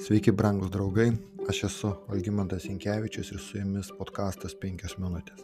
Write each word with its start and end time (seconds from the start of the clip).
Sveiki, 0.00 0.32
brangus 0.32 0.70
draugai, 0.72 1.10
aš 1.52 1.58
esu 1.66 1.88
Algymantas 2.08 2.64
Inkevičius 2.64 3.34
ir 3.34 3.40
su 3.44 3.58
jumis 3.58 3.90
podkastas 3.98 4.54
5 4.62 4.94
minutės. 4.96 5.42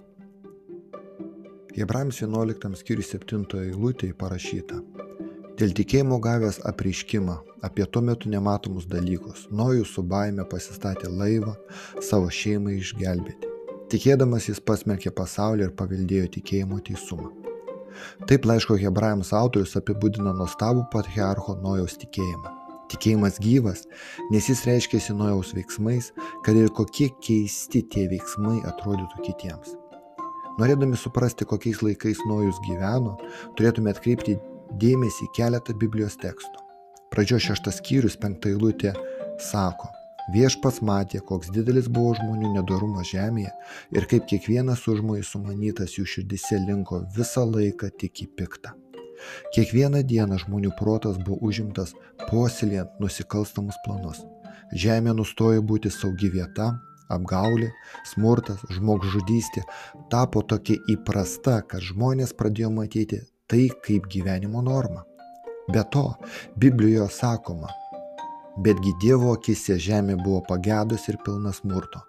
Hebrams 1.76 2.22
11 2.24 2.78
skyriui 2.80 3.04
7 3.04 3.44
eilutėje 3.60 4.16
parašyta. 4.16 4.80
Dėl 5.60 5.76
tikėjimo 5.76 6.16
gavęs 6.24 6.62
apreiškimą 6.72 7.36
apie 7.68 7.84
tuo 7.84 8.00
metu 8.08 8.32
nematomus 8.32 8.88
dalykus, 8.88 9.44
Nojus 9.52 9.92
su 9.92 10.08
baime 10.16 10.48
pasistatė 10.48 11.12
laivą 11.12 11.52
savo 12.00 12.32
šeimai 12.40 12.78
išgelbėti. 12.80 13.54
Tikėdamas 13.92 14.48
jis 14.48 14.64
pasmerkė 14.64 15.12
pasaulį 15.20 15.68
ir 15.68 15.76
paveldėjo 15.76 16.32
tikėjimo 16.40 16.80
teisumą. 16.88 17.34
Taip 18.24 18.48
laiško 18.48 18.80
hebrajams 18.80 19.36
autorius 19.36 19.76
apibūdina 19.76 20.32
nuostabų 20.32 20.88
patriarcho 20.92 21.60
Nojaus 21.60 22.00
tikėjimą. 22.00 22.55
Tikėjimas 22.92 23.40
gyvas, 23.42 23.82
nes 24.30 24.46
jis 24.46 24.62
reiškiasi 24.68 25.16
nojaus 25.18 25.50
veiksmais, 25.56 26.12
kad 26.46 26.58
ir 26.58 26.70
kokie 26.76 27.08
keisti 27.24 27.82
tie 27.90 28.06
veiksmai 28.12 28.60
atrodytų 28.70 29.24
kitiems. 29.26 29.74
Norėdami 30.60 30.96
suprasti, 30.96 31.44
kokiais 31.44 31.82
laikais 31.84 32.22
nojus 32.28 32.60
gyveno, 32.64 33.16
turėtume 33.58 33.92
atkreipti 33.92 34.38
dėmesį 34.80 35.28
keletą 35.36 35.74
Biblijos 35.76 36.16
tekstų. 36.22 36.62
Pradžio 37.12 37.42
šeštas 37.42 37.82
skyrius, 37.82 38.16
penkta 38.22 38.48
eilutė, 38.52 38.94
sako, 39.42 39.90
viešpats 40.32 40.80
matė, 40.86 41.20
koks 41.26 41.52
didelis 41.54 41.90
buvo 41.92 42.14
žmonių 42.18 42.54
nedorumas 42.56 43.10
žemėje 43.12 43.52
ir 43.98 44.08
kaip 44.10 44.26
kiekvienas 44.30 44.86
užmojai 44.90 45.26
sumanytas 45.26 45.98
jų 45.98 46.06
širdise 46.14 46.62
linko 46.64 47.04
visą 47.18 47.46
laiką 47.50 47.92
tik 48.00 48.24
į 48.24 48.32
piktą. 48.38 48.74
Kiekvieną 49.54 50.02
dieną 50.02 50.40
žmonių 50.44 50.72
protas 50.78 51.18
buvo 51.22 51.38
užimtas 51.48 51.94
puoselėjant 52.26 53.00
nusikalstamus 53.02 53.78
planus. 53.86 54.24
Žemė 54.74 55.14
nustojo 55.14 55.62
būti 55.62 55.92
saugi 55.94 56.30
vieta, 56.32 56.72
apgaulė, 57.12 57.70
smurtas, 58.12 58.62
žmogžudystė 58.76 59.62
tapo 60.10 60.42
tokia 60.42 60.78
įprasta, 60.90 61.60
kad 61.70 61.84
žmonės 61.84 62.34
pradėjo 62.38 62.72
matyti 62.74 63.22
tai 63.46 63.68
kaip 63.86 64.08
gyvenimo 64.10 64.62
normą. 64.62 65.04
Be 65.70 65.82
to, 65.90 66.12
Biblijoje 66.58 67.08
sakoma, 67.10 67.70
betgi 68.62 68.94
Dievo 69.02 69.32
akise 69.36 69.78
žemė 69.82 70.16
buvo 70.22 70.42
pagedus 70.48 71.08
ir 71.10 71.18
pilna 71.24 71.52
smurto. 71.56 72.02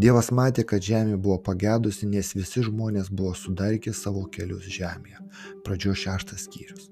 Dievas 0.00 0.30
matė, 0.34 0.64
kad 0.68 0.84
žemė 0.84 1.16
buvo 1.16 1.38
pagedusi, 1.46 2.06
nes 2.06 2.34
visi 2.36 2.64
žmonės 2.66 3.08
buvo 3.10 3.32
sudarkę 3.38 3.94
savo 3.96 4.26
kelius 4.34 4.68
žemėje. 4.68 5.22
Pradžio 5.64 5.94
šeštas 5.96 6.48
skyrius. 6.48 6.90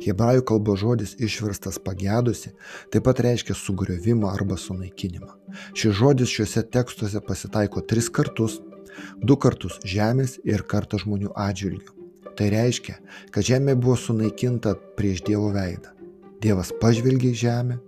Hebrajų 0.00 0.46
kalbos 0.48 0.80
žodis 0.80 1.12
išverstas 1.20 1.76
pagedusi 1.84 2.54
taip 2.92 3.04
pat 3.04 3.20
reiškia 3.20 3.56
sugriovimą 3.58 4.30
arba 4.32 4.56
sunaikinimą. 4.56 5.34
Šis 5.76 5.98
žodis 5.98 6.32
šiuose 6.32 6.64
tekstuose 6.72 7.20
pasitaiko 7.26 7.84
tris 7.84 8.08
kartus- 8.08 8.60
du 9.26 9.36
kartus 9.36 9.76
žemės 9.84 10.38
ir 10.44 10.64
kartą 10.64 11.02
žmonių 11.04 11.34
atžvilgių. 11.36 11.92
Tai 12.36 12.48
reiškia, 12.48 12.96
kad 13.30 13.44
žemė 13.44 13.76
buvo 13.76 13.96
sunaikinta 13.96 14.74
prieš 14.96 15.20
Dievo 15.20 15.52
veidą. 15.52 15.92
Dievas 16.40 16.72
pažvelgė 16.80 17.34
į 17.34 17.40
žemę, 17.44 17.80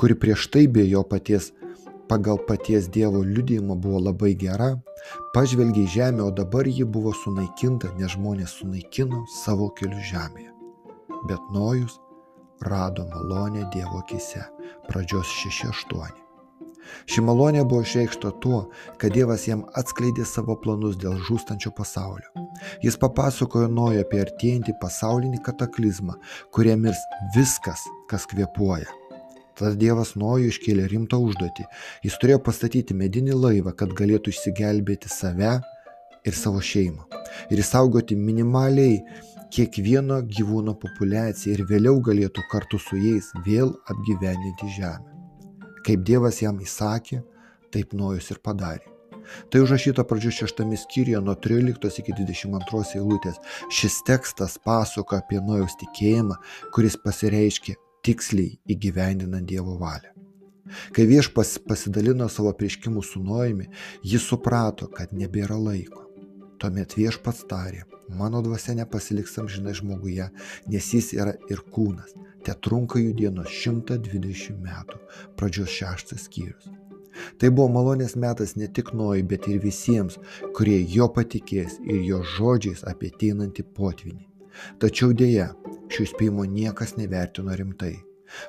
kuri 0.00 0.16
prieš 0.18 0.48
tai 0.54 0.66
be 0.68 0.86
jo 0.88 1.02
paties 1.02 1.52
pagal 2.08 2.38
paties 2.46 2.88
Dievo 2.88 3.22
liudijimą 3.22 3.76
buvo 3.80 4.00
labai 4.06 4.34
gera, 4.38 4.74
pažvelgė 5.34 5.84
į 5.84 5.92
žemę, 5.96 6.24
o 6.26 6.30
dabar 6.30 6.68
ji 6.68 6.84
buvo 6.84 7.14
sunaikinta, 7.24 7.92
nes 7.98 8.14
žmonės 8.16 8.58
sunaikino 8.60 9.24
savo 9.42 9.70
kelių 9.78 10.02
žemėje. 10.10 10.50
Bet 11.28 11.40
Nojus 11.54 11.98
rado 12.64 13.06
malonę 13.08 13.64
Dievo 13.72 14.02
akise. 14.04 14.44
Pradžios 14.88 15.30
6.8. 15.40 16.20
Ši 17.08 17.22
malonė 17.24 17.62
buvo 17.64 17.80
išreikšta 17.84 18.34
tuo, 18.44 18.58
kad 19.00 19.14
Dievas 19.16 19.46
jam 19.48 19.62
atskleidė 19.80 20.26
savo 20.28 20.56
planus 20.60 20.98
dėl 21.00 21.16
žūstančio 21.28 21.72
pasaulio. 21.76 22.44
Jis 22.84 22.98
papasakojo 23.00 23.70
Nojo 23.72 24.04
apie 24.04 24.20
artėjantį 24.26 24.76
pasaulinį 24.82 25.40
kataklizmą, 25.46 26.18
kurie 26.52 26.76
mirs 26.76 27.00
viskas, 27.36 27.88
kas 28.12 28.28
kvepuoja 28.28 29.03
Tada 29.58 29.76
Dievas 29.78 30.14
Nojų 30.18 30.50
iškėlė 30.50 30.88
rimtą 30.90 31.20
užduotį. 31.22 31.66
Jis 32.06 32.16
turėjo 32.18 32.40
pastatyti 32.42 32.96
medinį 32.98 33.36
laivą, 33.38 33.74
kad 33.78 33.92
galėtų 33.94 34.32
išsigelbėti 34.34 35.10
save 35.12 35.60
ir 36.26 36.34
savo 36.38 36.62
šeimą. 36.64 37.06
Ir 37.54 37.62
išsaugoti 37.62 38.16
minimaliai 38.18 38.98
kiekvieno 39.54 40.18
gyvūno 40.26 40.74
populiaciją 40.82 41.54
ir 41.54 41.62
vėliau 41.70 42.00
galėtų 42.02 42.42
kartu 42.50 42.80
su 42.82 42.98
jais 42.98 43.30
vėl 43.46 43.70
apgyveninti 43.92 44.72
žemę. 44.78 45.14
Kaip 45.86 46.02
Dievas 46.08 46.40
jam 46.42 46.58
įsakė, 46.64 47.20
taip 47.70 47.94
Nojus 47.94 48.32
ir 48.34 48.42
padarė. 48.42 48.90
Tai 49.52 49.62
užrašyta 49.64 50.04
pradžio 50.08 50.32
šeštame 50.34 50.76
skyriuje 50.80 51.22
nuo 51.24 51.36
13 51.46 52.02
iki 52.02 52.16
22 52.18 52.82
eilutės. 52.98 53.38
Šis 53.72 54.02
tekstas 54.08 54.58
pasako 54.66 55.20
apie 55.20 55.40
Nojaus 55.40 55.78
tikėjimą, 55.80 56.36
kuris 56.74 56.98
pasireiškė 57.00 57.78
tiksliai 58.04 58.58
įgyvendinant 58.70 59.48
Dievo 59.48 59.78
valią. 59.80 60.12
Kai 60.96 61.04
viešpas 61.08 61.58
pasidalino 61.68 62.28
savo 62.32 62.52
prieškimų 62.56 63.02
su 63.04 63.20
Nojumi, 63.22 63.68
jis 64.04 64.24
suprato, 64.30 64.88
kad 64.88 65.12
nebėra 65.12 65.58
laiko. 65.60 66.04
Tuomet 66.60 66.94
viešpats 66.96 67.44
tarė, 67.50 67.82
mano 68.08 68.40
dvasia 68.44 68.76
nepasiliks 68.78 69.36
amžinai 69.42 69.74
žmoguje, 69.76 70.30
nes 70.72 70.92
jis 70.96 71.12
yra 71.16 71.34
ir 71.52 71.60
kūnas. 71.74 72.14
Te 72.44 72.54
trunka 72.66 73.00
jų 73.00 73.12
dienos 73.18 73.52
120 73.52 74.56
metų. 74.64 75.00
Pradžios 75.36 75.72
šeštas 75.72 76.26
skyrius. 76.28 76.70
Tai 77.38 77.50
buvo 77.54 77.68
malonės 77.76 78.16
metas 78.18 78.56
ne 78.58 78.66
tik 78.68 78.92
Nojui, 78.96 79.22
bet 79.30 79.46
ir 79.48 79.60
visiems, 79.62 80.18
kurie 80.56 80.80
jo 80.96 81.08
patikės 81.14 81.78
ir 81.84 82.02
jo 82.08 82.22
žodžiais 82.36 82.84
apie 82.90 83.12
ateinantį 83.12 83.66
potvinį. 83.76 84.24
Tačiau 84.82 85.14
dėja, 85.16 85.52
šio 85.92 86.08
įspėjimo 86.08 86.46
niekas 86.48 86.96
nevertino 86.98 87.56
rimtai. 87.58 87.94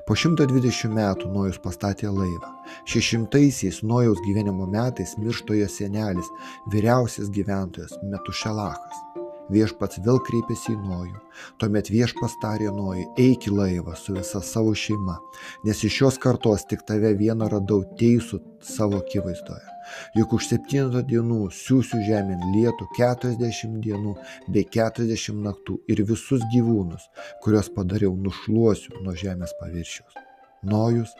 Po 0.07 0.15
120 0.17 0.93
metų 0.95 1.29
Nojus 1.33 1.59
pastatė 1.61 2.09
laivą. 2.09 2.53
Šešimtaisiais 2.89 3.83
Nojaus 3.85 4.21
gyvenimo 4.25 4.65
metais 4.71 5.17
miršto 5.21 5.57
jo 5.59 5.67
senelis, 5.69 6.31
vyriausias 6.73 7.29
gyventojas 7.35 7.93
Metušelachas. 8.03 9.24
Viešpats 9.53 9.99
vėl 10.05 10.17
kreipėsi 10.25 10.73
į 10.73 10.79
Nojų. 10.81 11.19
Tuomet 11.61 11.91
viešpats 11.93 12.37
tarė 12.41 12.71
Nojui, 12.73 13.05
eik 13.21 13.45
į 13.49 13.53
laivą 13.53 13.93
su 13.99 14.15
visa 14.15 14.41
savo 14.41 14.73
šeima, 14.73 15.19
nes 15.67 15.83
iš 15.85 15.99
šios 15.99 16.17
kartos 16.21 16.65
tik 16.69 16.81
tave 16.87 17.13
vieną 17.19 17.49
radau 17.53 17.83
teisų 17.99 18.41
savo 18.65 19.03
akivaizdoje. 19.03 19.75
Juk 20.17 20.33
už 20.37 20.47
septynetą 20.49 21.03
dienų 21.05 21.51
siūsiu 21.53 22.01
žemėn 22.07 22.41
lietų 22.55 22.87
keturiasdešimt 22.97 23.83
dienų 23.85 24.15
bei 24.49 24.65
keturiasdešimt 24.65 25.45
naktų 25.45 25.77
ir 25.93 26.01
visus 26.09 26.41
gyvūnus, 26.53 27.05
kuriuos 27.45 27.69
padariau, 27.75 28.15
nušluosiu 28.17 29.03
nuo 29.03 29.13
žemės 29.13 29.53
paviršiaus. 29.61 30.17
Nojus 30.65 31.13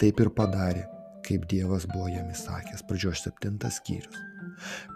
taip 0.00 0.24
ir 0.24 0.32
padarė, 0.32 0.86
kaip 1.28 1.44
Dievas 1.52 1.84
buvo 1.92 2.08
jam 2.08 2.32
įsakęs. 2.32 2.86
Pradžios 2.88 3.26
septintas 3.26 3.82
skyrius. 3.82 4.27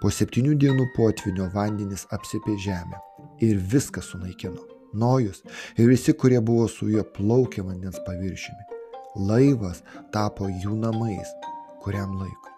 Po 0.02 0.10
septynių 0.10 0.56
dienų 0.64 0.88
potvinio 0.96 1.48
vandenys 1.54 2.06
apsipė 2.14 2.58
žemę 2.64 3.00
ir 3.44 3.60
viską 3.74 4.02
sunaikino. 4.04 4.68
Nojus 4.92 5.40
ir 5.80 5.88
visi, 5.88 6.12
kurie 6.12 6.40
buvo 6.40 6.66
su 6.68 6.90
juo 6.92 7.04
plaukė 7.16 7.64
vandens 7.64 8.00
paviršiumi. 8.06 8.68
Laivas 9.28 9.80
tapo 10.12 10.48
jų 10.48 10.76
namais 10.80 11.32
kuriam 11.82 12.16
laikui. 12.20 12.52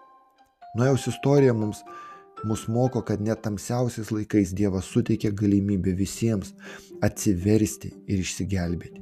Nojaus 0.75 1.07
istorija 1.07 1.53
mums 1.53 1.83
mus 2.43 2.67
moko, 2.67 3.01
kad 3.01 3.21
net 3.21 3.41
tamsiausiais 3.41 4.11
laikais 4.11 4.53
Dievas 4.53 4.85
suteikia 4.91 5.31
galimybę 5.31 5.95
visiems 5.97 6.53
atsiversti 7.07 7.93
ir 8.07 8.21
išsigelbėti. 8.21 9.01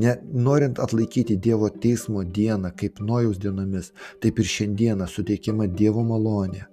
Ne, 0.00 0.14
norint 0.32 0.78
atlaikyti 0.80 1.36
Dievo 1.36 1.68
teismo 1.68 2.22
dieną 2.24 2.70
kaip 2.80 3.00
Nojaus 3.04 3.40
dienomis, 3.42 3.92
taip 4.22 4.38
ir 4.38 4.52
šiandieną 4.54 5.08
suteikiama 5.10 5.66
Dievo 5.80 6.04
malonė. 6.06 6.66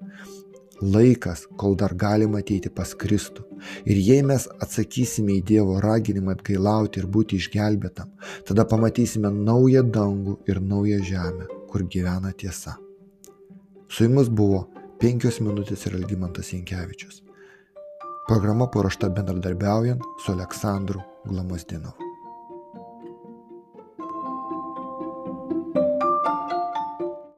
Laikas, 0.82 1.46
kol 1.56 1.76
dar 1.80 1.94
galima 1.96 2.42
ateiti 2.44 2.70
pas 2.70 2.92
Kristų. 3.00 3.46
Ir 3.88 4.00
jei 4.04 4.24
mes 4.28 4.48
atsakysime 4.62 5.38
į 5.38 5.44
Dievo 5.48 5.78
raginimą 5.84 6.36
atgailauti 6.36 7.00
ir 7.00 7.08
būti 7.08 7.40
išgelbėtam, 7.40 8.12
tada 8.48 8.66
pamatysime 8.68 9.32
naują 9.32 9.86
dangų 9.88 10.38
ir 10.52 10.60
naują 10.62 11.00
žemę, 11.04 11.48
kur 11.72 11.88
gyvena 11.88 12.34
tiesa. 12.36 12.76
Su 13.88 14.04
jumis 14.04 14.28
buvo 14.28 14.66
penkios 15.00 15.40
minutės 15.40 15.88
ir 15.88 15.96
Algymantas 15.96 16.52
Jankievičius. 16.52 17.22
Programa 18.28 18.68
paruošta 18.68 19.10
bendradarbiaujant 19.14 20.02
su 20.26 20.34
Aleksandru 20.34 21.04
Glamusdinovu. 21.30 22.05